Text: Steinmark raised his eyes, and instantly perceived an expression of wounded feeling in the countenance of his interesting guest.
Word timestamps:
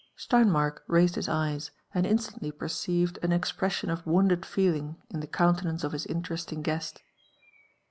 Steinmark 0.17 0.79
raised 0.87 1.13
his 1.13 1.29
eyes, 1.29 1.69
and 1.93 2.07
instantly 2.07 2.51
perceived 2.51 3.19
an 3.21 3.31
expression 3.31 3.91
of 3.91 4.03
wounded 4.03 4.47
feeling 4.47 4.99
in 5.13 5.19
the 5.19 5.27
countenance 5.27 5.83
of 5.83 5.91
his 5.91 6.07
interesting 6.07 6.63
guest. 6.63 7.03